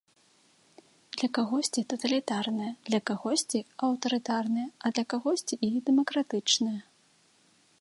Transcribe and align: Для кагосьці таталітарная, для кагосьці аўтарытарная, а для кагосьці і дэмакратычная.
Для 1.15 1.27
кагосьці 1.37 1.81
таталітарная, 1.91 2.69
для 2.89 2.99
кагосьці 3.09 3.59
аўтарытарная, 3.89 4.67
а 4.87 4.93
для 4.97 5.05
кагосьці 5.15 5.55
і 5.69 5.71
дэмакратычная. 5.91 6.77